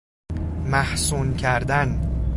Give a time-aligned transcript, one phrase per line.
[0.65, 1.99] محصون کردن